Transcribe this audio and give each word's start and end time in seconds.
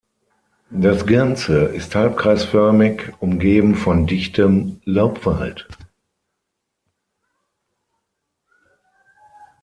Das 0.73 1.05
Ganze 1.05 1.57
ist 1.65 1.93
halbkreisförmig 1.93 3.13
umgeben 3.19 3.75
von 3.75 4.07
dichtem 4.07 4.81
Laubwald. 4.83 5.67